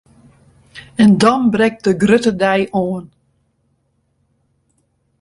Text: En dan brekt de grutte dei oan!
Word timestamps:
En 0.95 1.17
dan 1.17 1.49
brekt 1.55 1.83
de 1.83 1.95
grutte 2.03 2.33
dei 2.41 2.61
oan! 2.79 3.05